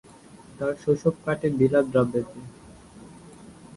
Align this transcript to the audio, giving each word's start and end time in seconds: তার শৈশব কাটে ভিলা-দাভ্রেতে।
তার 0.57 0.73
শৈশব 0.83 1.15
কাটে 1.25 1.47
ভিলা-দাভ্রেতে। 1.59 2.39